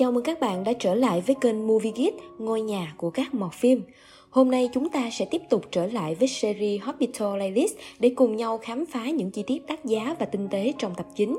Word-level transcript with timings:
Chào 0.00 0.12
mừng 0.12 0.24
các 0.24 0.40
bạn 0.40 0.64
đã 0.64 0.72
trở 0.72 0.94
lại 0.94 1.22
với 1.26 1.36
kênh 1.40 1.66
Movie 1.66 1.92
Geek, 1.96 2.14
ngôi 2.38 2.60
nhà 2.60 2.94
của 2.96 3.10
các 3.10 3.34
mọt 3.34 3.52
phim. 3.52 3.82
Hôm 4.30 4.50
nay 4.50 4.68
chúng 4.72 4.88
ta 4.88 5.10
sẽ 5.12 5.24
tiếp 5.24 5.42
tục 5.50 5.64
trở 5.70 5.86
lại 5.86 6.14
với 6.14 6.28
series 6.28 6.82
Hospital 6.82 7.28
Playlist 7.36 7.74
để 7.98 8.12
cùng 8.16 8.36
nhau 8.36 8.58
khám 8.58 8.86
phá 8.86 9.10
những 9.10 9.30
chi 9.30 9.42
tiết 9.46 9.66
đắt 9.66 9.84
giá 9.84 10.16
và 10.18 10.26
tinh 10.26 10.48
tế 10.48 10.72
trong 10.78 10.94
tập 10.94 11.06
chính 11.16 11.38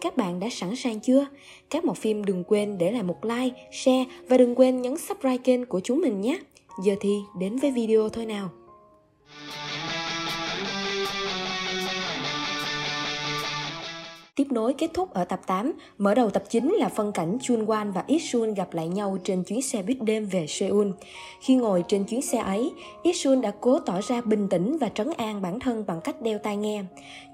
Các 0.00 0.16
bạn 0.16 0.40
đã 0.40 0.48
sẵn 0.50 0.76
sàng 0.76 1.00
chưa? 1.00 1.26
Các 1.70 1.84
mọt 1.84 1.96
phim 1.96 2.24
đừng 2.24 2.44
quên 2.44 2.78
để 2.78 2.90
lại 2.90 3.02
một 3.02 3.24
like, 3.24 3.56
share 3.72 4.04
và 4.28 4.36
đừng 4.36 4.54
quên 4.54 4.82
nhấn 4.82 4.98
subscribe 4.98 5.38
kênh 5.38 5.66
của 5.66 5.80
chúng 5.80 6.00
mình 6.00 6.20
nhé. 6.20 6.38
Giờ 6.84 6.94
thì 7.00 7.18
đến 7.38 7.56
với 7.56 7.70
video 7.70 8.08
thôi 8.08 8.26
nào. 8.26 8.50
Tiếp 14.36 14.46
nối 14.50 14.72
kết 14.72 14.90
thúc 14.94 15.14
ở 15.14 15.24
tập 15.24 15.40
8, 15.46 15.72
mở 15.98 16.14
đầu 16.14 16.30
tập 16.30 16.42
9 16.48 16.76
là 16.78 16.88
phân 16.88 17.12
cảnh 17.12 17.38
Chun 17.42 17.64
Wan 17.64 17.92
và 17.92 18.04
Isun 18.06 18.54
gặp 18.54 18.74
lại 18.74 18.88
nhau 18.88 19.18
trên 19.24 19.44
chuyến 19.44 19.62
xe 19.62 19.82
buýt 19.82 20.02
đêm 20.02 20.24
về 20.24 20.46
Seoul. 20.46 20.88
Khi 21.40 21.54
ngồi 21.54 21.84
trên 21.88 22.04
chuyến 22.04 22.22
xe 22.22 22.38
ấy, 22.38 22.72
Isun 23.02 23.40
đã 23.40 23.52
cố 23.60 23.78
tỏ 23.78 24.00
ra 24.00 24.20
bình 24.20 24.48
tĩnh 24.48 24.78
và 24.78 24.88
trấn 24.88 25.10
an 25.16 25.42
bản 25.42 25.60
thân 25.60 25.84
bằng 25.86 26.00
cách 26.00 26.22
đeo 26.22 26.38
tai 26.38 26.56
nghe. 26.56 26.84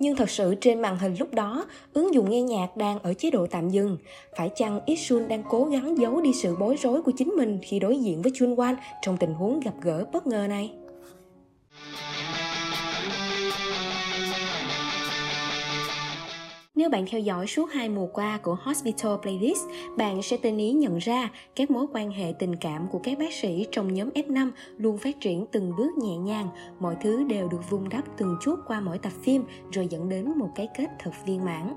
Nhưng 0.01 0.17
thật 0.17 0.31
sự 0.31 0.55
trên 0.55 0.83
màn 0.83 0.99
hình 0.99 1.15
lúc 1.19 1.35
đó, 1.35 1.65
ứng 1.93 2.15
dụng 2.15 2.31
nghe 2.31 2.43
nhạc 2.43 2.77
đang 2.77 2.99
ở 2.99 3.15
chế 3.15 3.31
độ 3.31 3.47
tạm 3.47 3.71
dừng. 3.71 3.99
Phải 4.37 4.51
chăng 4.57 4.81
Isun 4.87 5.29
đang 5.29 5.43
cố 5.49 5.65
gắng 5.65 5.99
giấu 5.99 6.21
đi 6.21 6.33
sự 6.33 6.57
bối 6.57 6.77
rối 6.77 7.03
của 7.03 7.13
chính 7.17 7.29
mình 7.29 7.59
khi 7.63 7.79
đối 7.79 7.99
diện 7.99 8.23
với 8.23 8.33
Chun 8.35 8.55
Wan 8.55 8.75
trong 9.03 9.17
tình 9.17 9.35
huống 9.35 9.61
gặp 9.61 9.75
gỡ 9.83 10.05
bất 10.13 10.27
ngờ 10.27 10.47
này? 10.49 10.73
Nếu 16.79 16.91
bạn 16.91 17.07
theo 17.11 17.21
dõi 17.21 17.47
suốt 17.47 17.71
hai 17.73 17.89
mùa 17.89 18.07
qua 18.07 18.39
của 18.43 18.57
Hospital 18.63 19.13
Playlist, 19.23 19.63
bạn 19.97 20.23
sẽ 20.23 20.37
tinh 20.37 20.59
ý 20.59 20.73
nhận 20.73 20.99
ra 20.99 21.31
các 21.57 21.71
mối 21.71 21.87
quan 21.93 22.11
hệ 22.11 22.33
tình 22.39 22.57
cảm 22.57 22.87
của 22.89 22.99
các 22.99 23.19
bác 23.19 23.33
sĩ 23.33 23.67
trong 23.71 23.95
nhóm 23.95 24.11
F5 24.11 24.51
luôn 24.77 24.99
phát 24.99 25.21
triển 25.21 25.47
từng 25.53 25.73
bước 25.77 25.99
nhẹ 25.99 26.17
nhàng, 26.17 26.49
mọi 26.81 26.97
thứ 27.01 27.25
đều 27.25 27.49
được 27.49 27.71
vun 27.71 27.89
đắp 27.89 28.05
từng 28.19 28.37
chút 28.41 28.57
qua 28.67 28.81
mỗi 28.81 28.99
tập 28.99 29.13
phim 29.23 29.45
rồi 29.73 29.87
dẫn 29.91 30.09
đến 30.09 30.33
một 30.37 30.49
cái 30.55 30.69
kết 30.79 30.87
thật 30.99 31.11
viên 31.27 31.45
mãn. 31.45 31.75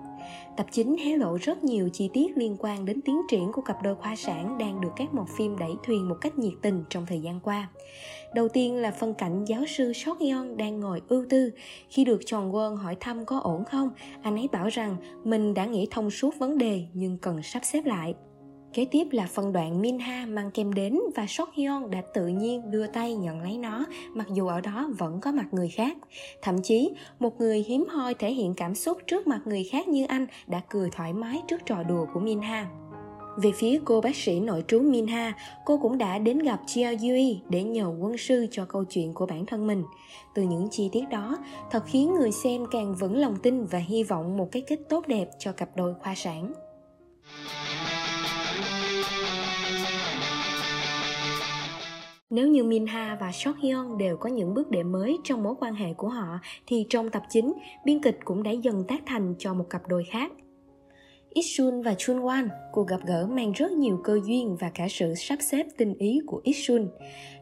Tập 0.58 0.66
9 0.72 0.96
hé 1.06 1.18
lộ 1.18 1.38
rất 1.42 1.64
nhiều 1.64 1.90
chi 1.94 2.10
tiết 2.14 2.38
liên 2.38 2.56
quan 2.60 2.86
đến 2.86 3.02
tiến 3.02 3.22
triển 3.30 3.52
của 3.54 3.62
cặp 3.62 3.84
đôi 3.84 3.96
khoa 3.96 4.16
sản 4.16 4.58
đang 4.58 4.82
được 4.82 4.92
các 4.96 5.14
mọt 5.14 5.28
phim 5.38 5.58
đẩy 5.58 5.72
thuyền 5.84 6.10
một 6.10 6.16
cách 6.22 6.40
nhiệt 6.40 6.54
tình 6.62 6.84
trong 6.90 7.06
thời 7.06 7.20
gian 7.22 7.40
qua. 7.40 7.70
Đầu 8.36 8.50
tiên 8.50 8.76
là 8.76 8.92
phân 8.92 9.14
cảnh 9.14 9.46
giáo 9.46 9.62
sư 9.68 9.94
Sok 9.94 10.20
Yeon 10.20 10.58
đang 10.58 10.80
ngồi 10.80 11.02
ưu 11.08 11.26
tư. 11.30 11.52
Khi 11.90 12.06
được 12.06 12.22
Tròn 12.26 12.56
Quân 12.56 12.76
hỏi 12.76 12.96
thăm 13.00 13.26
có 13.26 13.40
ổn 13.40 13.66
không, 13.66 13.90
anh 14.22 14.36
ấy 14.36 14.48
bảo 14.52 14.68
rằng 14.68 14.96
mình 15.24 15.54
đã 15.54 15.66
nghĩ 15.66 15.88
thông 15.92 16.12
suốt 16.12 16.40
vấn 16.40 16.58
đề 16.58 16.86
nhưng 16.94 17.18
cần 17.18 17.44
sắp 17.44 17.62
xếp 17.66 17.86
lại. 17.86 18.14
Kế 18.74 18.86
tiếp 18.86 19.08
là 19.12 19.28
phân 19.28 19.54
đoạn 19.54 19.82
Minha 19.82 20.26
mang 20.26 20.52
kem 20.52 20.74
đến 20.74 21.00
và 21.16 21.26
Sok 21.28 21.50
Hyun 21.54 21.92
đã 21.92 22.02
tự 22.14 22.28
nhiên 22.28 22.72
đưa 22.72 22.88
tay 22.88 23.16
nhận 23.16 23.42
lấy 23.42 23.58
nó 23.58 23.86
mặc 24.14 24.28
dù 24.34 24.48
ở 24.48 24.62
đó 24.62 24.90
vẫn 24.98 25.20
có 25.22 25.32
mặt 25.32 25.46
người 25.52 25.70
khác. 25.70 25.98
Thậm 26.42 26.62
chí, 26.64 26.92
một 27.20 27.40
người 27.40 27.66
hiếm 27.68 27.86
hoi 27.90 28.14
thể 28.14 28.34
hiện 28.34 28.54
cảm 28.54 28.76
xúc 28.76 28.98
trước 29.08 29.28
mặt 29.28 29.40
người 29.46 29.64
khác 29.72 29.88
như 29.88 30.06
anh 30.06 30.26
đã 30.48 30.62
cười 30.70 30.90
thoải 30.90 31.14
mái 31.14 31.42
trước 31.48 31.66
trò 31.66 31.84
đùa 31.84 32.06
của 32.14 32.20
Minha. 32.20 32.68
Về 33.38 33.52
phía 33.56 33.80
cô 33.86 34.02
bác 34.02 34.16
sĩ 34.16 34.40
nội 34.40 34.64
trú 34.68 34.80
Minha, 34.80 35.34
cô 35.66 35.78
cũng 35.78 35.98
đã 35.98 36.20
đến 36.20 36.40
gặp 36.40 36.60
Chia 36.68 36.96
Yui 37.02 37.40
để 37.50 37.64
nhờ 37.64 37.94
quân 38.00 38.18
sư 38.18 38.48
cho 38.52 38.66
câu 38.66 38.84
chuyện 38.84 39.14
của 39.14 39.26
bản 39.26 39.46
thân 39.46 39.68
mình. 39.68 39.84
Từ 40.36 40.42
những 40.42 40.68
chi 40.72 40.90
tiết 40.92 41.10
đó, 41.10 41.38
thật 41.72 41.84
khiến 41.86 42.14
người 42.14 42.32
xem 42.32 42.66
càng 42.72 42.96
vững 42.96 43.18
lòng 43.18 43.36
tin 43.44 43.66
và 43.66 43.80
hy 43.80 44.04
vọng 44.04 44.38
một 44.38 44.48
cái 44.52 44.64
kết 44.68 44.80
tốt 44.90 45.08
đẹp 45.08 45.30
cho 45.40 45.52
cặp 45.52 45.70
đôi 45.76 45.94
khoa 45.94 46.16
sản. 46.16 46.54
Nếu 52.31 52.47
như 52.47 52.64
Minha 52.64 53.18
và 53.19 53.31
Sok 53.31 53.56
Hyun 53.62 53.97
đều 53.97 54.18
có 54.18 54.30
những 54.30 54.53
bước 54.53 54.69
đệm 54.69 54.92
mới 54.92 55.18
trong 55.24 55.44
mối 55.44 55.56
quan 55.59 55.74
hệ 55.74 55.94
của 55.94 56.09
họ, 56.09 56.40
thì 56.68 56.86
trong 56.90 57.09
tập 57.09 57.24
9, 57.30 57.53
biên 57.86 58.02
kịch 58.02 58.19
cũng 58.25 58.44
đã 58.44 58.52
dần 58.52 58.84
tác 58.88 59.02
thành 59.06 59.36
cho 59.38 59.53
một 59.53 59.66
cặp 59.69 59.88
đôi 59.88 60.03
khác. 60.12 60.31
Isun 61.30 61.81
và 61.81 61.94
Chunwan, 61.94 62.47
cuộc 62.72 62.88
gặp 62.88 63.00
gỡ 63.06 63.28
mang 63.28 63.52
rất 63.52 63.72
nhiều 63.72 64.02
cơ 64.03 64.19
duyên 64.25 64.58
và 64.59 64.72
cả 64.74 64.88
sự 64.90 65.16
sắp 65.16 65.40
xếp 65.42 65.66
tinh 65.78 65.94
ý 65.94 66.19
của 66.28 66.42
Isun. 66.44 66.88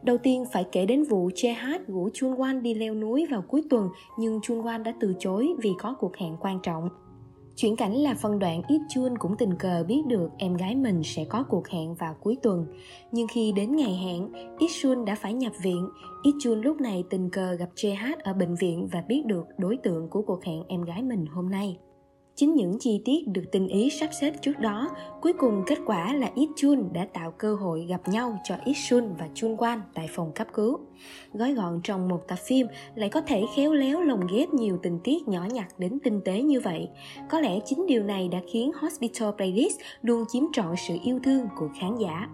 Đầu 0.02 0.18
tiên 0.18 0.44
phải 0.52 0.64
kể 0.72 0.86
đến 0.86 1.04
vụ 1.04 1.30
Chehat 1.34 1.86
rủ 1.86 2.08
Chunwan 2.08 2.62
đi 2.62 2.74
leo 2.74 2.94
núi 2.94 3.26
vào 3.30 3.42
cuối 3.48 3.62
tuần 3.70 3.88
nhưng 4.18 4.38
Chunwan 4.38 4.82
đã 4.82 4.94
từ 5.00 5.14
chối 5.18 5.48
vì 5.58 5.70
có 5.78 5.94
cuộc 6.00 6.16
hẹn 6.16 6.36
quan 6.40 6.58
trọng. 6.62 6.88
Chuyển 7.60 7.76
cảnh 7.76 7.94
là 7.94 8.14
phân 8.14 8.38
đoạn 8.38 8.62
Ít 8.68 8.80
Chun 8.88 9.18
cũng 9.18 9.36
tình 9.36 9.54
cờ 9.54 9.84
biết 9.88 10.02
được 10.06 10.30
em 10.38 10.54
gái 10.54 10.74
mình 10.74 11.02
sẽ 11.04 11.24
có 11.24 11.44
cuộc 11.48 11.68
hẹn 11.68 11.94
vào 11.94 12.14
cuối 12.20 12.36
tuần. 12.42 12.66
Nhưng 13.12 13.26
khi 13.28 13.52
đến 13.52 13.76
ngày 13.76 13.94
hẹn, 13.94 14.32
Ít 14.58 14.68
Chun 14.82 15.04
đã 15.04 15.14
phải 15.14 15.32
nhập 15.32 15.52
viện. 15.62 15.88
Ít 16.22 16.32
Chun 16.42 16.60
lúc 16.60 16.80
này 16.80 17.04
tình 17.10 17.30
cờ 17.30 17.52
gặp 17.52 17.68
JH 17.74 18.14
ở 18.22 18.32
bệnh 18.32 18.54
viện 18.54 18.88
và 18.92 19.04
biết 19.08 19.22
được 19.26 19.46
đối 19.58 19.76
tượng 19.76 20.08
của 20.10 20.22
cuộc 20.22 20.44
hẹn 20.44 20.62
em 20.68 20.82
gái 20.82 21.02
mình 21.02 21.26
hôm 21.26 21.50
nay. 21.50 21.78
Chính 22.40 22.54
những 22.54 22.78
chi 22.78 23.02
tiết 23.04 23.28
được 23.28 23.42
tinh 23.52 23.68
ý 23.68 23.90
sắp 23.90 24.10
xếp 24.20 24.34
trước 24.42 24.58
đó, 24.60 24.90
cuối 25.20 25.32
cùng 25.32 25.62
kết 25.66 25.78
quả 25.86 26.12
là 26.12 26.30
Ít 26.34 26.48
Chun 26.56 26.88
đã 26.92 27.06
tạo 27.12 27.30
cơ 27.30 27.54
hội 27.54 27.86
gặp 27.88 28.08
nhau 28.08 28.38
cho 28.44 28.54
Ít 28.64 28.74
Sun 28.74 29.14
và 29.18 29.28
Chun 29.34 29.56
Quan 29.56 29.80
tại 29.94 30.08
phòng 30.10 30.32
cấp 30.34 30.46
cứu. 30.54 30.78
Gói 31.32 31.52
gọn 31.54 31.80
trong 31.84 32.08
một 32.08 32.28
tập 32.28 32.38
phim 32.38 32.66
lại 32.94 33.08
có 33.08 33.20
thể 33.20 33.42
khéo 33.56 33.72
léo 33.72 34.00
lồng 34.00 34.26
ghép 34.32 34.48
nhiều 34.54 34.78
tình 34.82 34.98
tiết 35.04 35.28
nhỏ 35.28 35.46
nhặt 35.52 35.66
đến 35.78 35.98
tinh 36.04 36.20
tế 36.24 36.42
như 36.42 36.60
vậy. 36.60 36.88
Có 37.30 37.40
lẽ 37.40 37.58
chính 37.64 37.86
điều 37.86 38.02
này 38.02 38.28
đã 38.28 38.40
khiến 38.52 38.72
Hospital 38.80 39.28
Playlist 39.36 39.80
luôn 40.02 40.24
chiếm 40.28 40.42
trọn 40.52 40.74
sự 40.88 40.94
yêu 41.04 41.20
thương 41.24 41.46
của 41.58 41.68
khán 41.80 41.96
giả. 41.96 42.28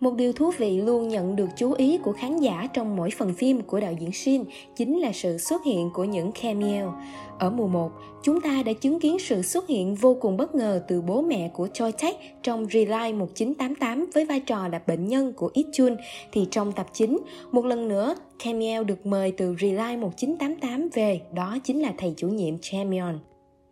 Một 0.00 0.14
điều 0.16 0.32
thú 0.32 0.50
vị 0.58 0.80
luôn 0.80 1.08
nhận 1.08 1.36
được 1.36 1.48
chú 1.56 1.72
ý 1.72 1.98
của 1.98 2.12
khán 2.12 2.38
giả 2.38 2.68
trong 2.74 2.96
mỗi 2.96 3.10
phần 3.10 3.34
phim 3.34 3.62
của 3.62 3.80
đạo 3.80 3.92
diễn 4.00 4.12
Shin 4.12 4.44
chính 4.76 4.98
là 4.98 5.12
sự 5.12 5.38
xuất 5.38 5.64
hiện 5.64 5.90
của 5.94 6.04
những 6.04 6.32
cameo. 6.32 6.94
Ở 7.38 7.50
mùa 7.50 7.66
1, 7.66 7.90
chúng 8.22 8.40
ta 8.40 8.62
đã 8.66 8.72
chứng 8.72 9.00
kiến 9.00 9.18
sự 9.18 9.42
xuất 9.42 9.68
hiện 9.68 9.94
vô 9.94 10.16
cùng 10.20 10.36
bất 10.36 10.54
ngờ 10.54 10.82
từ 10.88 11.00
bố 11.00 11.22
mẹ 11.22 11.50
của 11.54 11.68
Choi 11.72 11.92
Tech 11.92 12.16
trong 12.42 12.66
Rely 12.66 13.12
1988 13.12 14.06
với 14.14 14.24
vai 14.24 14.40
trò 14.40 14.68
là 14.68 14.80
bệnh 14.86 15.08
nhân 15.08 15.32
của 15.32 15.50
Ít 15.52 15.66
Chun, 15.72 15.96
thì 16.32 16.46
trong 16.50 16.72
tập 16.72 16.86
9, 16.92 17.18
một 17.52 17.64
lần 17.64 17.88
nữa, 17.88 18.14
cameo 18.44 18.84
được 18.84 19.06
mời 19.06 19.32
từ 19.36 19.56
Rely 19.60 19.96
1988 19.96 20.88
về, 20.94 21.20
đó 21.34 21.58
chính 21.64 21.82
là 21.82 21.94
thầy 21.98 22.14
chủ 22.16 22.28
nhiệm 22.28 22.54
Chamyeon. 22.58 23.18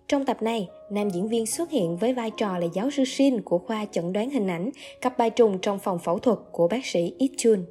Trong 0.08 0.24
tập 0.24 0.42
này, 0.42 0.68
nam 0.90 1.10
diễn 1.10 1.28
viên 1.28 1.46
xuất 1.46 1.70
hiện 1.70 1.96
với 1.96 2.14
vai 2.14 2.30
trò 2.36 2.58
là 2.58 2.66
giáo 2.72 2.90
sư 2.90 3.04
Shin 3.04 3.40
của 3.40 3.58
khoa 3.58 3.86
chẩn 3.92 4.12
đoán 4.12 4.30
hình 4.30 4.46
ảnh, 4.46 4.70
cặp 5.00 5.18
bài 5.18 5.30
trùng 5.30 5.58
trong 5.62 5.78
phòng 5.78 5.98
phẫu 5.98 6.18
thuật 6.18 6.38
của 6.52 6.68
bác 6.68 6.86
sĩ 6.86 7.14
Ít 7.18 7.30
Chun. 7.36 7.64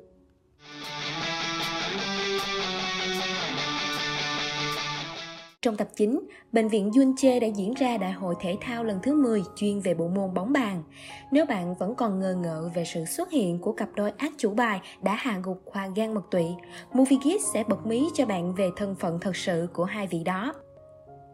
Trong 5.62 5.78
tập 5.78 5.88
9, 5.96 6.20
Bệnh 6.52 6.68
viện 6.68 6.92
Yunche 6.96 7.40
đã 7.40 7.48
diễn 7.48 7.74
ra 7.74 7.98
đại 7.98 8.12
hội 8.12 8.36
thể 8.42 8.58
thao 8.62 8.84
lần 8.84 9.00
thứ 9.04 9.16
10 9.16 9.44
chuyên 9.56 9.80
về 9.80 9.94
bộ 9.94 10.08
môn 10.08 10.34
bóng 10.34 10.54
bàn. 10.54 10.84
Nếu 11.32 11.46
bạn 11.46 11.76
vẫn 11.76 11.96
còn 11.96 12.20
ngờ 12.20 12.36
ngợ 12.42 12.70
về 12.76 12.86
sự 12.86 13.06
xuất 13.06 13.32
hiện 13.32 13.60
của 13.60 13.72
cặp 13.72 13.90
đôi 13.96 14.12
ác 14.18 14.32
chủ 14.38 14.50
bài 14.50 14.80
đã 15.02 15.16
hạ 15.16 15.40
gục 15.44 15.62
khoa 15.66 15.88
gan 15.96 16.14
mật 16.14 16.32
tụy, 16.32 16.46
Movie 16.94 17.20
Kids 17.20 17.54
sẽ 17.54 17.64
bật 17.68 17.86
mí 17.86 18.08
cho 18.14 18.26
bạn 18.26 18.56
về 18.56 18.70
thân 18.76 18.96
phận 19.00 19.20
thật 19.22 19.36
sự 19.36 19.68
của 19.74 19.84
hai 19.84 20.08
vị 20.08 20.24
đó. 20.24 20.54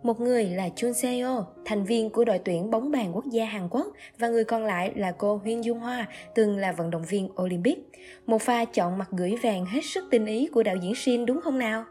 Một 0.03 0.21
người 0.21 0.45
là 0.45 0.69
Chun 0.75 0.93
Seo, 0.93 1.45
thành 1.65 1.83
viên 1.83 2.09
của 2.09 2.25
đội 2.25 2.39
tuyển 2.45 2.71
bóng 2.71 2.91
bàn 2.91 3.15
quốc 3.15 3.25
gia 3.31 3.45
Hàn 3.45 3.69
Quốc 3.69 3.87
và 4.17 4.27
người 4.27 4.43
còn 4.43 4.65
lại 4.65 4.91
là 4.95 5.11
cô 5.11 5.37
Huyên 5.43 5.61
Dung 5.61 5.79
Hoa, 5.79 6.07
từng 6.35 6.57
là 6.57 6.71
vận 6.71 6.89
động 6.89 7.05
viên 7.09 7.29
Olympic. 7.41 7.79
Một 8.25 8.41
pha 8.41 8.65
chọn 8.65 8.97
mặt 8.97 9.07
gửi 9.11 9.35
vàng 9.43 9.65
hết 9.65 9.81
sức 9.83 10.03
tinh 10.11 10.25
ý 10.25 10.47
của 10.47 10.63
đạo 10.63 10.75
diễn 10.75 10.95
Shin 10.95 11.25
đúng 11.25 11.41
không 11.41 11.59
nào? 11.59 11.85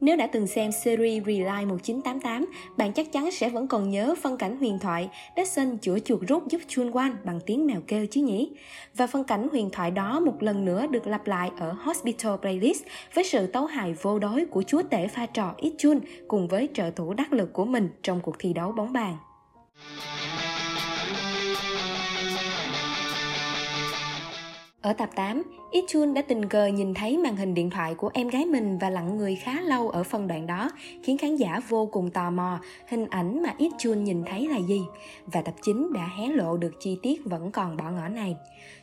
Nếu 0.00 0.16
đã 0.16 0.26
từng 0.26 0.46
xem 0.46 0.72
series 0.72 1.24
Rely 1.26 1.64
1988, 1.66 2.46
bạn 2.76 2.92
chắc 2.92 3.12
chắn 3.12 3.30
sẽ 3.30 3.48
vẫn 3.48 3.68
còn 3.68 3.90
nhớ 3.90 4.14
phân 4.22 4.36
cảnh 4.36 4.58
huyền 4.58 4.78
thoại 4.78 5.10
Dexon 5.36 5.78
chữa 5.78 5.98
chuột 5.98 6.20
rút 6.28 6.48
giúp 6.48 6.60
Chun 6.68 6.90
Wan 6.90 7.12
bằng 7.24 7.40
tiếng 7.46 7.66
mèo 7.66 7.80
kêu 7.86 8.06
chứ 8.06 8.20
nhỉ? 8.20 8.50
Và 8.96 9.06
phân 9.06 9.24
cảnh 9.24 9.48
huyền 9.52 9.70
thoại 9.70 9.90
đó 9.90 10.20
một 10.20 10.42
lần 10.42 10.64
nữa 10.64 10.86
được 10.86 11.06
lặp 11.06 11.26
lại 11.26 11.50
ở 11.58 11.72
Hospital 11.72 12.32
Playlist 12.40 12.82
với 13.14 13.24
sự 13.24 13.46
tấu 13.46 13.66
hài 13.66 13.94
vô 14.02 14.18
đối 14.18 14.44
của 14.44 14.62
chúa 14.62 14.82
tể 14.82 15.08
pha 15.08 15.26
trò 15.26 15.54
Ít 15.56 15.74
Chun 15.78 16.00
cùng 16.28 16.48
với 16.48 16.68
trợ 16.74 16.90
thủ 16.90 17.14
đắc 17.14 17.32
lực 17.32 17.52
của 17.52 17.64
mình 17.64 17.88
trong 18.02 18.20
cuộc 18.20 18.38
thi 18.38 18.52
đấu 18.52 18.72
bóng 18.72 18.92
bàn. 18.92 19.16
Ở 24.82 24.92
tập 24.92 25.10
8, 25.14 25.42
Ichun 25.70 26.14
đã 26.14 26.22
tình 26.22 26.48
cờ 26.48 26.66
nhìn 26.66 26.94
thấy 26.94 27.18
màn 27.18 27.36
hình 27.36 27.54
điện 27.54 27.70
thoại 27.70 27.94
của 27.94 28.10
em 28.14 28.28
gái 28.28 28.46
mình 28.46 28.78
và 28.78 28.90
lặng 28.90 29.16
người 29.16 29.36
khá 29.36 29.60
lâu 29.60 29.88
ở 29.88 30.02
phân 30.02 30.28
đoạn 30.28 30.46
đó, 30.46 30.70
khiến 31.02 31.18
khán 31.18 31.36
giả 31.36 31.60
vô 31.68 31.86
cùng 31.86 32.10
tò 32.10 32.30
mò 32.30 32.60
hình 32.88 33.06
ảnh 33.06 33.42
mà 33.42 33.54
Ichun 33.58 34.04
nhìn 34.04 34.22
thấy 34.24 34.48
là 34.48 34.58
gì. 34.58 34.80
Và 35.26 35.42
tập 35.42 35.54
9 35.62 35.92
đã 35.94 36.08
hé 36.16 36.26
lộ 36.26 36.56
được 36.56 36.72
chi 36.80 36.98
tiết 37.02 37.20
vẫn 37.24 37.50
còn 37.50 37.76
bỏ 37.76 37.90
ngỏ 37.90 38.08
này. 38.08 38.36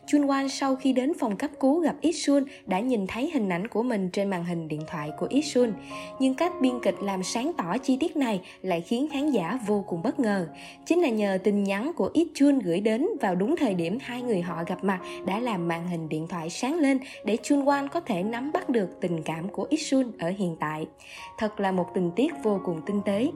Chun 0.07 0.21
Wan 0.21 0.47
sau 0.47 0.75
khi 0.75 0.93
đến 0.93 1.13
phòng 1.19 1.37
cấp 1.37 1.51
cứu 1.59 1.79
gặp 1.79 1.95
Isun 2.01 2.43
đã 2.65 2.79
nhìn 2.79 3.07
thấy 3.07 3.31
hình 3.33 3.49
ảnh 3.49 3.67
của 3.67 3.83
mình 3.83 4.09
trên 4.09 4.29
màn 4.29 4.45
hình 4.45 4.67
điện 4.67 4.81
thoại 4.87 5.11
của 5.19 5.27
Isun. 5.29 5.73
Nhưng 6.19 6.35
cách 6.35 6.51
biên 6.61 6.79
kịch 6.83 6.95
làm 7.01 7.23
sáng 7.23 7.51
tỏ 7.57 7.77
chi 7.77 7.97
tiết 7.99 8.17
này 8.17 8.41
lại 8.61 8.81
khiến 8.81 9.07
khán 9.11 9.31
giả 9.31 9.59
vô 9.67 9.83
cùng 9.87 10.01
bất 10.03 10.19
ngờ. 10.19 10.47
Chính 10.85 11.01
là 11.01 11.09
nhờ 11.09 11.37
tin 11.43 11.63
nhắn 11.63 11.91
của 11.95 12.09
Isun 12.13 12.59
gửi 12.59 12.79
đến 12.79 13.07
vào 13.21 13.35
đúng 13.35 13.55
thời 13.55 13.73
điểm 13.73 13.97
hai 14.01 14.21
người 14.21 14.41
họ 14.41 14.63
gặp 14.67 14.83
mặt 14.83 14.99
đã 15.25 15.39
làm 15.39 15.67
màn 15.67 15.87
hình 15.87 16.09
điện 16.09 16.27
thoại 16.27 16.49
sáng 16.49 16.79
lên 16.79 16.99
để 17.25 17.37
Chun 17.43 17.65
Wan 17.65 17.87
có 17.87 17.99
thể 17.99 18.23
nắm 18.23 18.51
bắt 18.51 18.69
được 18.69 18.89
tình 19.01 19.23
cảm 19.23 19.49
của 19.49 19.67
Isun 19.69 20.11
ở 20.19 20.29
hiện 20.29 20.55
tại. 20.59 20.87
Thật 21.37 21.59
là 21.59 21.71
một 21.71 21.85
tình 21.93 22.11
tiết 22.15 22.33
vô 22.43 22.59
cùng 22.65 22.81
tinh 22.85 23.01
tế. 23.05 23.29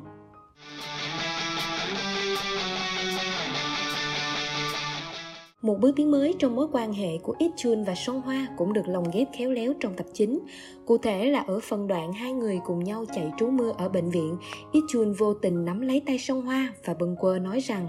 Một 5.62 5.80
bước 5.80 5.92
tiến 5.96 6.12
mới 6.12 6.36
trong 6.40 6.56
mối 6.56 6.68
quan 6.72 6.94
hệ 6.94 7.18
của 7.18 7.36
Ít 7.40 7.52
Chun 7.58 7.84
và 7.84 7.96
Song 7.96 8.22
Hoa 8.22 8.48
cũng 8.58 8.74
được 8.74 8.88
lồng 8.88 9.04
ghép 9.14 9.28
khéo 9.34 9.52
léo 9.52 9.74
trong 9.80 9.94
tập 9.96 10.06
chính, 10.14 10.40
Cụ 10.90 10.98
thể 10.98 11.26
là 11.26 11.40
ở 11.40 11.60
phần 11.60 11.88
đoạn 11.88 12.14
hai 12.14 12.34
người 12.34 12.60
cùng 12.66 12.84
nhau 12.84 13.06
chạy 13.16 13.32
trú 13.40 13.50
mưa 13.50 13.74
ở 13.78 13.90
bệnh 13.90 14.10
viện, 14.10 14.38
Ít 14.72 14.82
Chun 14.90 15.14
vô 15.14 15.34
tình 15.34 15.66
nắm 15.66 15.82
lấy 15.82 16.02
tay 16.06 16.20
Song 16.20 16.42
Hoa 16.42 16.74
và 16.86 16.94
bâng 16.94 17.16
quơ 17.20 17.40
nói 17.40 17.60
rằng 17.60 17.88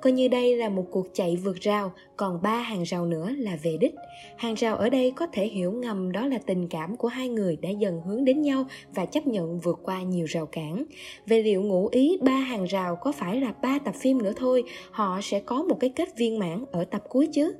coi 0.00 0.12
như 0.12 0.28
đây 0.28 0.56
là 0.56 0.68
một 0.68 0.84
cuộc 0.90 1.06
chạy 1.14 1.36
vượt 1.36 1.56
rào, 1.56 1.92
còn 2.16 2.42
ba 2.42 2.56
hàng 2.56 2.82
rào 2.82 3.06
nữa 3.06 3.30
là 3.38 3.58
về 3.62 3.76
đích. 3.80 3.94
Hàng 4.36 4.54
rào 4.54 4.76
ở 4.76 4.90
đây 4.90 5.10
có 5.10 5.26
thể 5.32 5.46
hiểu 5.46 5.72
ngầm 5.72 6.12
đó 6.12 6.26
là 6.26 6.38
tình 6.46 6.68
cảm 6.68 6.96
của 6.96 7.08
hai 7.08 7.28
người 7.28 7.56
đã 7.56 7.70
dần 7.70 8.00
hướng 8.06 8.24
đến 8.24 8.42
nhau 8.42 8.64
và 8.94 9.06
chấp 9.06 9.26
nhận 9.26 9.60
vượt 9.60 9.78
qua 9.82 10.02
nhiều 10.02 10.26
rào 10.26 10.46
cản. 10.46 10.84
Về 11.26 11.42
liệu 11.42 11.62
ngụ 11.62 11.88
ý 11.92 12.18
ba 12.22 12.36
hàng 12.36 12.64
rào 12.64 12.96
có 12.96 13.12
phải 13.12 13.40
là 13.40 13.52
ba 13.62 13.78
tập 13.78 13.94
phim 13.94 14.22
nữa 14.22 14.32
thôi, 14.36 14.64
họ 14.90 15.20
sẽ 15.22 15.40
có 15.40 15.62
một 15.62 15.76
cái 15.80 15.90
kết 15.90 16.16
viên 16.16 16.38
mãn 16.38 16.64
ở 16.72 16.84
tập 16.84 17.02
cuối 17.12 17.28
chứ 17.32 17.54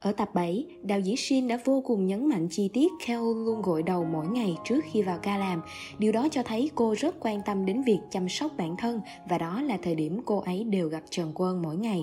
Ở 0.00 0.12
tập 0.12 0.28
7, 0.34 0.66
đạo 0.82 1.00
diễn 1.00 1.16
Shin 1.16 1.48
đã 1.48 1.58
vô 1.64 1.82
cùng 1.86 2.06
nhấn 2.06 2.28
mạnh 2.28 2.48
chi 2.50 2.70
tiết 2.72 2.92
Keo 3.06 3.34
luôn 3.34 3.62
gội 3.62 3.82
đầu 3.82 4.04
mỗi 4.04 4.26
ngày 4.26 4.56
trước 4.64 4.80
khi 4.90 5.02
vào 5.02 5.18
ca 5.22 5.38
làm. 5.38 5.62
Điều 5.98 6.12
đó 6.12 6.28
cho 6.30 6.42
thấy 6.42 6.70
cô 6.74 6.94
rất 6.98 7.16
quan 7.20 7.40
tâm 7.46 7.66
đến 7.66 7.82
việc 7.82 7.98
chăm 8.10 8.28
sóc 8.28 8.52
bản 8.56 8.76
thân 8.76 9.00
và 9.28 9.38
đó 9.38 9.62
là 9.62 9.78
thời 9.82 9.94
điểm 9.94 10.20
cô 10.24 10.38
ấy 10.40 10.64
đều 10.64 10.88
gặp 10.88 11.02
Trần 11.10 11.32
Quân 11.34 11.62
mỗi 11.62 11.76
ngày. 11.76 12.02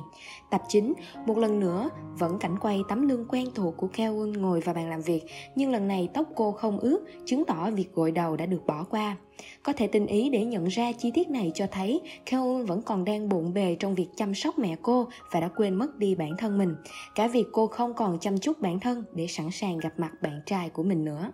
Tập 0.52 0.62
9, 0.68 0.94
một 1.26 1.38
lần 1.38 1.60
nữa, 1.60 1.90
vẫn 2.18 2.40
cảnh 2.40 2.56
quay 2.60 2.82
tấm 2.90 3.08
lưng 3.08 3.26
quen 3.30 3.48
thuộc 3.56 3.78
của 3.78 3.88
Keo 3.88 4.14
ngồi 4.14 4.60
vào 4.60 4.76
bàn 4.76 4.90
làm 4.90 5.02
việc, 5.02 5.22
nhưng 5.56 5.72
lần 5.72 5.88
này 5.88 6.10
tóc 6.14 6.28
cô 6.36 6.52
không 6.52 6.80
ướt, 6.80 7.00
chứng 7.26 7.46
tỏ 7.46 7.72
việc 7.72 7.94
gội 7.94 8.12
đầu 8.12 8.38
đã 8.38 8.46
được 8.46 8.66
bỏ 8.66 8.84
qua. 8.90 9.18
Có 9.64 9.74
thể 9.74 9.88
tinh 9.88 10.08
ý 10.08 10.30
để 10.30 10.46
nhận 10.46 10.66
ra 10.66 10.92
chi 10.92 11.12
tiết 11.14 11.30
này 11.30 11.52
cho 11.56 11.68
thấy 11.72 12.02
Keun 12.26 12.66
vẫn 12.66 12.82
còn 12.82 13.06
đang 13.06 13.30
bộn 13.30 13.54
bề 13.54 13.76
trong 13.80 13.96
việc 13.96 14.08
chăm 14.16 14.36
sóc 14.36 14.60
mẹ 14.60 14.76
cô 14.82 15.08
và 15.32 15.40
đã 15.40 15.48
quên 15.48 15.76
mất 15.76 15.98
đi 15.98 16.16
bản 16.16 16.38
thân 16.38 16.58
mình. 16.58 16.76
Cả 17.16 17.28
việc 17.28 17.46
cô 17.52 17.68
không 17.68 17.94
còn 17.94 18.20
chăm 18.20 18.38
chút 18.38 18.62
bản 18.62 18.80
thân 18.80 19.04
để 19.14 19.28
sẵn 19.28 19.52
sàng 19.52 19.78
gặp 19.78 19.94
mặt 19.98 20.12
bạn 20.22 20.42
trai 20.46 20.70
của 20.70 20.84
mình 20.84 21.06
nữa. 21.06 21.32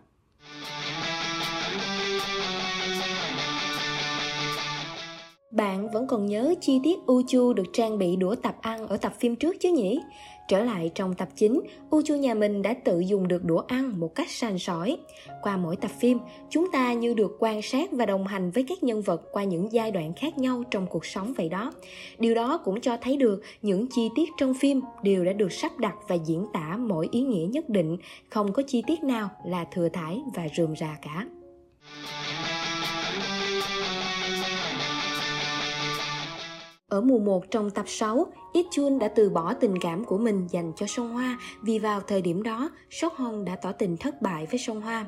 Bạn 5.51 5.91
vẫn 5.91 6.07
còn 6.07 6.25
nhớ 6.25 6.53
chi 6.61 6.79
tiết 6.83 6.99
Uchu 7.11 7.53
được 7.53 7.67
trang 7.73 7.97
bị 7.97 8.15
đũa 8.15 8.35
tập 8.35 8.55
ăn 8.61 8.87
ở 8.87 8.97
tập 8.97 9.13
phim 9.19 9.35
trước 9.35 9.55
chứ 9.59 9.71
nhỉ? 9.71 9.99
Trở 10.47 10.63
lại 10.63 10.91
trong 10.95 11.13
tập 11.13 11.29
9, 11.35 11.61
chu 12.05 12.15
nhà 12.15 12.33
mình 12.33 12.61
đã 12.61 12.73
tự 12.73 12.99
dùng 12.99 13.27
được 13.27 13.43
đũa 13.43 13.63
ăn 13.67 13.99
một 13.99 14.15
cách 14.15 14.29
sành 14.29 14.59
sỏi. 14.59 14.97
Qua 15.41 15.57
mỗi 15.57 15.75
tập 15.75 15.91
phim, 15.99 16.19
chúng 16.49 16.71
ta 16.71 16.93
như 16.93 17.13
được 17.13 17.35
quan 17.39 17.61
sát 17.61 17.91
và 17.91 18.05
đồng 18.05 18.27
hành 18.27 18.51
với 18.51 18.65
các 18.69 18.83
nhân 18.83 19.01
vật 19.01 19.21
qua 19.31 19.43
những 19.43 19.71
giai 19.71 19.91
đoạn 19.91 20.13
khác 20.13 20.37
nhau 20.37 20.63
trong 20.71 20.87
cuộc 20.87 21.05
sống 21.05 21.33
vậy 21.37 21.49
đó. 21.49 21.73
Điều 22.19 22.35
đó 22.35 22.57
cũng 22.57 22.81
cho 22.81 22.97
thấy 23.01 23.17
được 23.17 23.41
những 23.61 23.87
chi 23.95 24.09
tiết 24.15 24.29
trong 24.37 24.53
phim 24.53 24.81
đều 25.03 25.25
đã 25.25 25.33
được 25.33 25.51
sắp 25.51 25.77
đặt 25.79 25.95
và 26.07 26.15
diễn 26.15 26.45
tả 26.53 26.77
mỗi 26.79 27.07
ý 27.11 27.21
nghĩa 27.21 27.47
nhất 27.51 27.69
định, 27.69 27.97
không 28.29 28.53
có 28.53 28.63
chi 28.67 28.83
tiết 28.87 29.03
nào 29.03 29.29
là 29.45 29.65
thừa 29.73 29.89
thải 29.89 30.21
và 30.35 30.47
rườm 30.57 30.75
rà 30.75 30.97
cả. 31.01 31.25
Ở 36.95 37.01
mùa 37.01 37.19
1 37.19 37.51
trong 37.51 37.69
tập 37.69 37.85
6, 37.87 38.25
Ít 38.53 38.65
Chun 38.71 38.99
đã 38.99 39.07
từ 39.07 39.29
bỏ 39.29 39.53
tình 39.53 39.79
cảm 39.79 40.05
của 40.05 40.17
mình 40.17 40.47
dành 40.49 40.71
cho 40.75 40.85
Song 40.87 41.13
Hoa 41.13 41.39
vì 41.61 41.79
vào 41.79 42.01
thời 42.01 42.21
điểm 42.21 42.43
đó, 42.43 42.69
Sok 42.89 43.13
Hong 43.13 43.45
đã 43.45 43.55
tỏ 43.55 43.71
tình 43.71 43.97
thất 43.97 44.21
bại 44.21 44.47
với 44.51 44.59
Song 44.59 44.81
Hoa. 44.81 45.05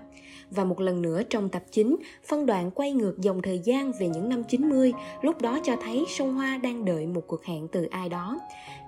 Và 0.51 0.63
một 0.63 0.79
lần 0.79 1.01
nữa 1.01 1.21
trong 1.29 1.49
tập 1.49 1.63
9, 1.71 1.95
phân 2.27 2.45
đoạn 2.45 2.71
quay 2.71 2.91
ngược 2.91 3.17
dòng 3.17 3.41
thời 3.41 3.59
gian 3.59 3.91
về 3.99 4.07
những 4.07 4.29
năm 4.29 4.43
90, 4.43 4.93
lúc 5.21 5.41
đó 5.41 5.59
cho 5.63 5.75
thấy 5.81 6.05
Song 6.17 6.35
Hoa 6.35 6.57
đang 6.57 6.85
đợi 6.85 7.07
một 7.07 7.23
cuộc 7.27 7.43
hẹn 7.43 7.67
từ 7.67 7.85
ai 7.85 8.09
đó. 8.09 8.39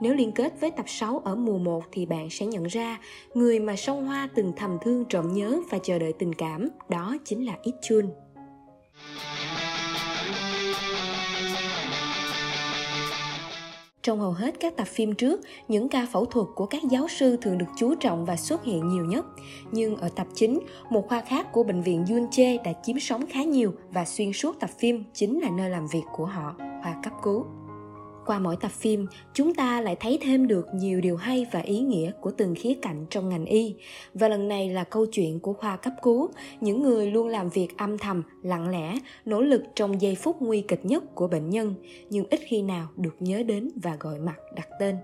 Nếu 0.01 0.13
liên 0.13 0.31
kết 0.31 0.61
với 0.61 0.71
tập 0.71 0.85
6 0.87 1.21
ở 1.25 1.35
mùa 1.35 1.57
1 1.57 1.83
thì 1.91 2.05
bạn 2.05 2.29
sẽ 2.29 2.45
nhận 2.45 2.63
ra, 2.63 2.99
người 3.33 3.59
mà 3.59 3.75
Song 3.75 4.07
Hoa 4.07 4.29
từng 4.35 4.53
thầm 4.55 4.77
thương 4.81 5.05
trộm 5.05 5.33
nhớ 5.33 5.59
và 5.69 5.77
chờ 5.83 5.99
đợi 5.99 6.13
tình 6.13 6.35
cảm, 6.35 6.67
đó 6.89 7.17
chính 7.25 7.45
là 7.45 7.57
Ít 7.63 7.73
Chun. 7.81 8.05
Trong 14.09 14.19
hầu 14.19 14.31
hết 14.31 14.59
các 14.59 14.77
tập 14.77 14.87
phim 14.87 15.15
trước, 15.15 15.41
những 15.67 15.89
ca 15.89 16.07
phẫu 16.11 16.25
thuật 16.25 16.47
của 16.55 16.65
các 16.65 16.83
giáo 16.89 17.07
sư 17.07 17.37
thường 17.41 17.57
được 17.57 17.65
chú 17.77 17.95
trọng 17.95 18.25
và 18.25 18.37
xuất 18.37 18.63
hiện 18.63 18.89
nhiều 18.89 19.05
nhất. 19.05 19.25
Nhưng 19.71 19.95
ở 19.95 20.09
tập 20.15 20.27
chính 20.35 20.59
một 20.89 21.07
khoa 21.07 21.21
khác 21.21 21.51
của 21.51 21.63
bệnh 21.63 21.81
viện 21.81 22.05
Yunche 22.09 22.57
đã 22.57 22.73
chiếm 22.83 22.99
sóng 22.99 23.25
khá 23.29 23.43
nhiều 23.43 23.73
và 23.91 24.05
xuyên 24.05 24.33
suốt 24.33 24.59
tập 24.59 24.69
phim 24.79 25.03
chính 25.13 25.39
là 25.39 25.49
nơi 25.49 25.69
làm 25.69 25.87
việc 25.87 26.03
của 26.15 26.25
họ, 26.25 26.55
khoa 26.57 27.01
cấp 27.03 27.13
cứu. 27.23 27.45
Qua 28.29 28.39
mỗi 28.39 28.55
tập 28.55 28.71
phim, 28.71 29.07
chúng 29.33 29.53
ta 29.53 29.81
lại 29.81 29.95
thấy 29.99 30.19
thêm 30.21 30.47
được 30.47 30.67
nhiều 30.73 31.01
điều 31.01 31.17
hay 31.17 31.45
và 31.51 31.59
ý 31.59 31.79
nghĩa 31.79 32.11
của 32.21 32.31
từng 32.31 32.55
khía 32.55 32.73
cạnh 32.81 33.05
trong 33.09 33.29
ngành 33.29 33.45
y. 33.45 33.75
Và 34.13 34.27
lần 34.27 34.47
này 34.47 34.69
là 34.69 34.83
câu 34.83 35.05
chuyện 35.05 35.39
của 35.39 35.53
khoa 35.53 35.77
cấp 35.77 35.93
cứu, 36.01 36.29
những 36.61 36.83
người 36.83 37.11
luôn 37.11 37.27
làm 37.27 37.49
việc 37.49 37.77
âm 37.77 37.97
thầm, 37.97 38.23
lặng 38.43 38.69
lẽ, 38.69 38.99
nỗ 39.25 39.41
lực 39.41 39.63
trong 39.75 40.01
giây 40.01 40.15
phút 40.15 40.41
nguy 40.41 40.61
kịch 40.61 40.85
nhất 40.85 41.15
của 41.15 41.27
bệnh 41.27 41.49
nhân, 41.49 41.75
nhưng 42.09 42.25
ít 42.29 42.39
khi 42.43 42.61
nào 42.61 42.87
được 42.97 43.15
nhớ 43.19 43.43
đến 43.43 43.69
và 43.75 43.97
gọi 43.99 44.19
mặt 44.19 44.37
đặt 44.55 44.67
tên 44.79 44.95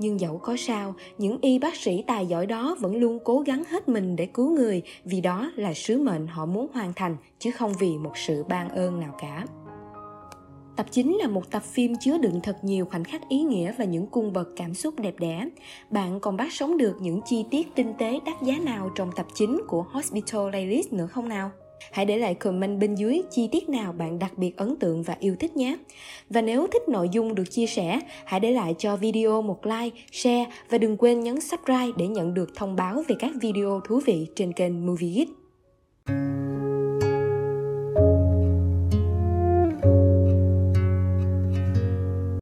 nhưng 0.00 0.20
dẫu 0.20 0.38
có 0.38 0.56
sao 0.58 0.94
những 1.18 1.38
y 1.40 1.58
bác 1.58 1.76
sĩ 1.76 2.04
tài 2.06 2.26
giỏi 2.26 2.46
đó 2.46 2.76
vẫn 2.80 2.96
luôn 2.96 3.18
cố 3.24 3.40
gắng 3.40 3.64
hết 3.70 3.88
mình 3.88 4.16
để 4.16 4.26
cứu 4.26 4.50
người 4.50 4.82
vì 5.04 5.20
đó 5.20 5.52
là 5.56 5.74
sứ 5.74 5.98
mệnh 5.98 6.26
họ 6.26 6.46
muốn 6.46 6.66
hoàn 6.72 6.92
thành 6.92 7.16
chứ 7.38 7.50
không 7.50 7.72
vì 7.80 7.98
một 7.98 8.12
sự 8.16 8.44
ban 8.48 8.68
ơn 8.68 9.00
nào 9.00 9.14
cả 9.20 9.44
Tập 10.78 10.86
9 10.90 11.16
là 11.20 11.28
một 11.28 11.50
tập 11.50 11.62
phim 11.62 11.92
chứa 12.00 12.18
đựng 12.18 12.40
thật 12.42 12.56
nhiều 12.62 12.84
khoảnh 12.84 13.04
khắc 13.04 13.28
ý 13.28 13.42
nghĩa 13.42 13.72
và 13.78 13.84
những 13.84 14.06
cung 14.06 14.32
bậc 14.32 14.48
cảm 14.56 14.74
xúc 14.74 15.00
đẹp 15.00 15.14
đẽ. 15.18 15.48
Bạn 15.90 16.20
còn 16.20 16.36
bắt 16.36 16.52
sống 16.52 16.76
được 16.76 16.96
những 17.00 17.20
chi 17.26 17.44
tiết 17.50 17.74
tinh 17.74 17.92
tế 17.98 18.20
đắt 18.26 18.42
giá 18.42 18.54
nào 18.62 18.90
trong 18.94 19.10
tập 19.16 19.26
9 19.34 19.60
của 19.68 19.82
Hospital 19.82 20.50
Playlist 20.50 20.92
nữa 20.92 21.06
không 21.06 21.28
nào? 21.28 21.50
Hãy 21.92 22.04
để 22.04 22.18
lại 22.18 22.34
comment 22.34 22.80
bên 22.80 22.94
dưới 22.94 23.22
chi 23.30 23.48
tiết 23.52 23.68
nào 23.68 23.92
bạn 23.92 24.18
đặc 24.18 24.38
biệt 24.38 24.56
ấn 24.56 24.76
tượng 24.76 25.02
và 25.02 25.16
yêu 25.20 25.36
thích 25.40 25.56
nhé. 25.56 25.76
Và 26.30 26.42
nếu 26.42 26.66
thích 26.72 26.88
nội 26.88 27.08
dung 27.12 27.34
được 27.34 27.50
chia 27.50 27.66
sẻ, 27.66 28.00
hãy 28.24 28.40
để 28.40 28.50
lại 28.50 28.74
cho 28.78 28.96
video 28.96 29.42
một 29.42 29.66
like, 29.66 29.96
share 30.12 30.46
và 30.70 30.78
đừng 30.78 30.96
quên 30.96 31.20
nhấn 31.20 31.40
subscribe 31.40 31.92
để 31.96 32.06
nhận 32.06 32.34
được 32.34 32.50
thông 32.54 32.76
báo 32.76 33.02
về 33.08 33.16
các 33.18 33.30
video 33.40 33.80
thú 33.84 34.00
vị 34.06 34.26
trên 34.34 34.52
kênh 34.52 34.86
Movie 34.86 35.10
Geek. 35.10 35.28